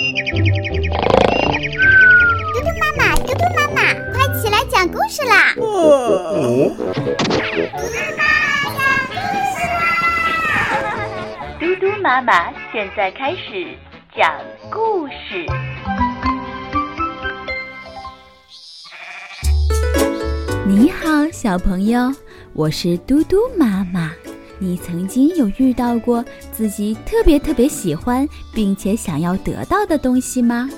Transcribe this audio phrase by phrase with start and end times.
[0.00, 0.06] 嘟
[2.62, 5.52] 嘟妈妈，嘟嘟妈妈，快起来讲故事啦！
[5.58, 6.74] 哦，
[11.60, 13.76] 嘟嘟妈妈现在开始
[14.16, 14.34] 讲
[14.70, 15.44] 故事。
[20.66, 22.10] 你好，小朋友，
[22.54, 24.12] 我是嘟嘟妈妈。
[24.62, 26.22] 你曾经有遇到过
[26.52, 30.68] 自己特别特别喜欢并且想要得到的东西吗？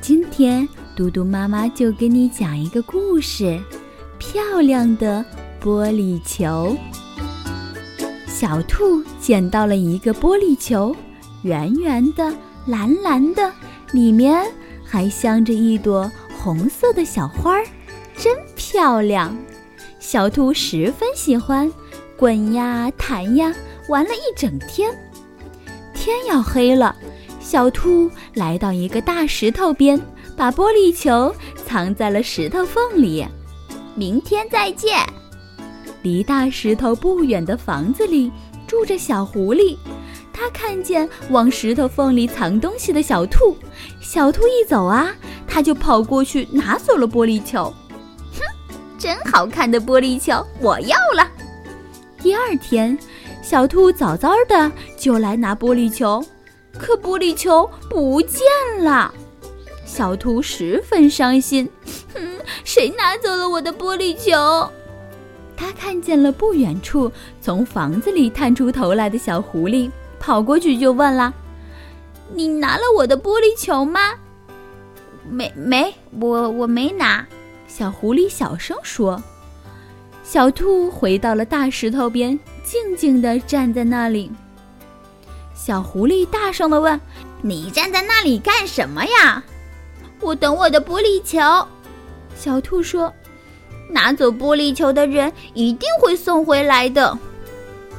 [0.00, 3.60] 今天嘟嘟妈妈就给你讲一个故事：
[4.18, 5.24] 漂亮的
[5.60, 6.76] 玻璃球。
[8.28, 10.94] 小兔捡到了一个玻璃球，
[11.42, 12.32] 圆圆的、
[12.66, 13.52] 蓝蓝的，
[13.90, 14.46] 里面
[14.84, 16.08] 还镶着一朵
[16.38, 17.64] 红色的小花儿，
[18.16, 19.36] 真漂亮。
[19.98, 21.68] 小兔十分喜欢。
[22.16, 23.52] 滚呀弹呀，
[23.88, 24.90] 玩了一整天。
[25.94, 26.94] 天要黑了，
[27.40, 30.00] 小兔来到一个大石头边，
[30.36, 31.34] 把玻璃球
[31.66, 33.26] 藏在了石头缝里。
[33.94, 34.98] 明天再见。
[36.02, 38.30] 离大石头不远的房子里
[38.66, 39.76] 住着小狐狸，
[40.32, 43.56] 它看见往石头缝里藏东西的小兔，
[44.00, 45.14] 小兔一走啊，
[45.48, 47.72] 它就跑过去拿走了玻璃球。
[48.32, 48.40] 哼，
[48.98, 51.28] 真好看的玻璃球，我要了。
[52.24, 52.98] 第二天，
[53.42, 56.24] 小兔早早的就来拿玻璃球，
[56.72, 58.40] 可玻璃球不见
[58.82, 59.12] 了。
[59.84, 61.68] 小兔十分伤心，
[62.14, 64.66] 哼， 谁拿走了我的玻璃球？
[65.54, 71.30] 他看见了不远处从房子里探出头来的小狐狸，跑过去就问了
[72.32, 74.14] ：“你拿了我的玻璃球吗
[75.28, 77.26] ？”“没没，我我没拿。”
[77.68, 79.22] 小狐狸小声说。
[80.24, 84.32] 小兔回到了大石头边，静静地站在那里。
[85.54, 86.98] 小狐狸大声地问
[87.42, 89.44] ：“你站在那里干什么呀
[90.20, 91.68] ？”“我等我的玻璃球。”
[92.34, 93.12] 小兔说。
[93.90, 97.16] “拿走玻璃球的人一定会送回来的。”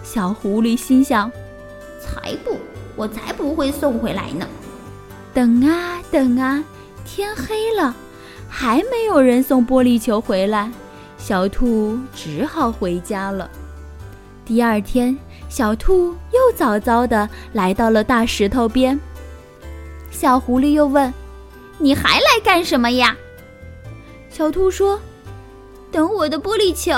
[0.03, 1.31] 小狐狸心想
[2.01, 2.57] ：“才不，
[2.95, 4.47] 我才不会送回来呢。”
[5.31, 6.63] 等啊等啊，
[7.05, 7.95] 天黑了，
[8.49, 10.71] 还没有人送玻璃球回来。
[11.27, 13.49] 小兔只好回家了。
[14.45, 15.17] 第二天，
[15.49, 18.99] 小兔又早早地来到了大石头边。
[20.11, 21.11] 小狐狸又问
[21.81, 23.17] ：“你还来干什么呀？”
[24.29, 24.99] 小兔说
[25.91, 26.93] ：“等我的玻璃球。”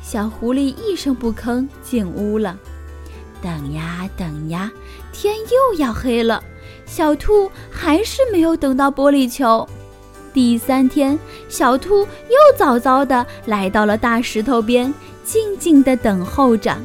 [0.00, 2.56] 小狐狸一声不吭进屋了。
[3.42, 4.70] 等呀等呀，
[5.12, 6.40] 天又要黑了，
[6.86, 9.68] 小兔还是没有等到玻璃球。
[10.32, 14.92] 第三天，小兔又早早地来到了大石头边，
[15.24, 16.76] 静静地等候着。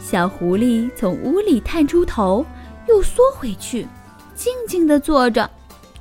[0.00, 2.44] 小狐狸从屋里探出头，
[2.88, 3.86] 又缩回去，
[4.34, 5.48] 静静地坐着。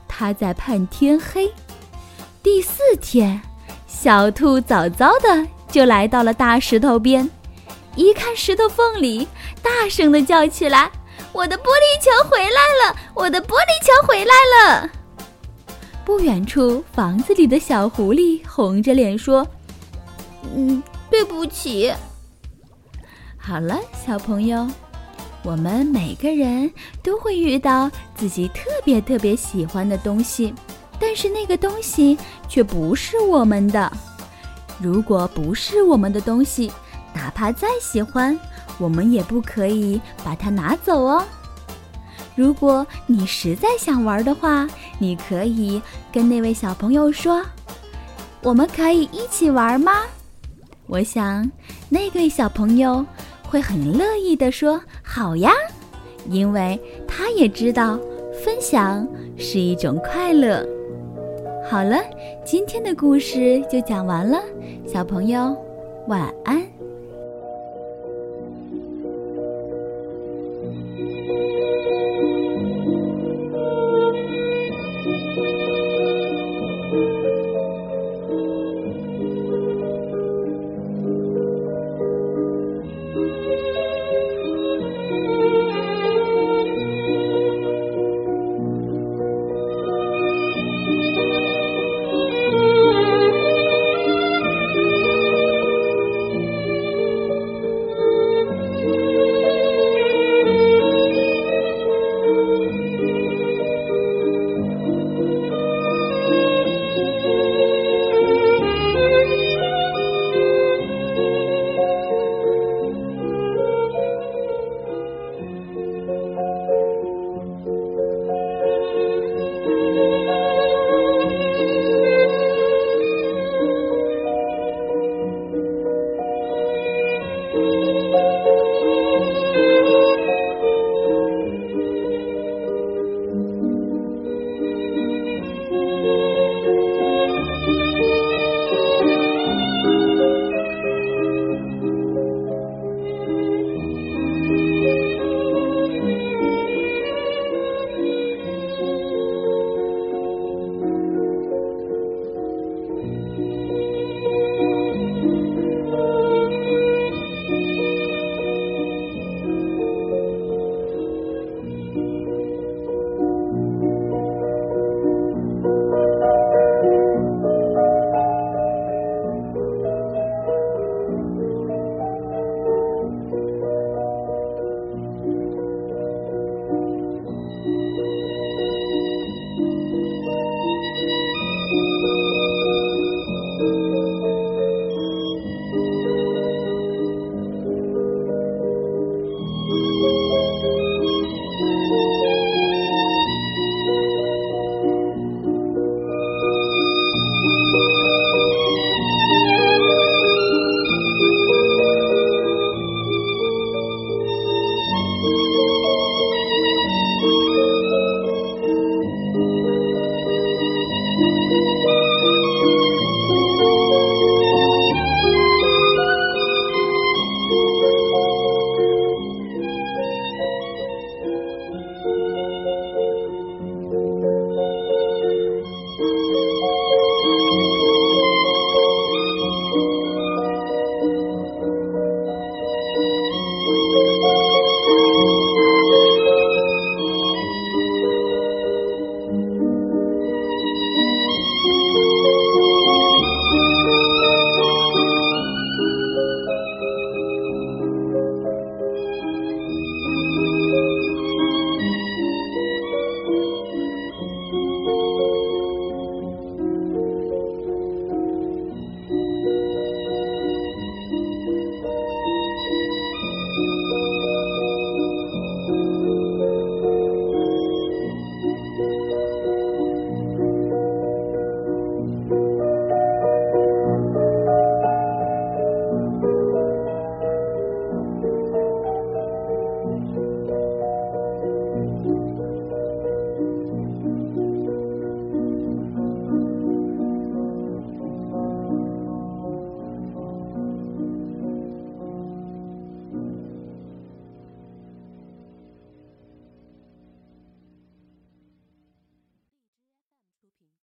[0.07, 1.51] 它在盼天黑。
[2.41, 3.39] 第四天，
[3.87, 7.29] 小兔早早地就来到了大石头边，
[7.95, 9.27] 一看石头缝里，
[9.61, 10.91] 大声地叫起来
[11.31, 12.95] ：“我的玻璃球回来了！
[13.13, 14.89] 我的玻璃球回来了！”
[16.13, 19.45] 不远处，房子里的小狐狸红着脸说
[20.55, 21.91] ：“嗯，对不起。”
[23.35, 24.67] 好了，小朋友，
[25.41, 26.71] 我们每个人
[27.01, 30.53] 都会遇到自己特别特别喜欢的东西，
[30.99, 32.15] 但是那个东西
[32.47, 33.91] 却不是我们的。
[34.79, 36.71] 如果不是我们的东西，
[37.11, 38.39] 哪怕再喜欢，
[38.77, 41.23] 我们也不可以把它拿走哦。
[42.35, 44.67] 如果你实在想玩的话，
[44.99, 45.81] 你可以
[46.11, 47.43] 跟那位小朋友说
[48.43, 50.01] ：“我们可以一起玩吗？”
[50.87, 51.49] 我想
[51.89, 53.05] 那位小朋友
[53.47, 55.51] 会很乐意的说：“好呀！”
[56.29, 57.99] 因为他也知道
[58.43, 60.65] 分享是一种快乐。
[61.69, 61.97] 好了，
[62.45, 64.39] 今天的故事就讲完了，
[64.85, 65.55] 小朋友
[66.07, 66.72] 晚安。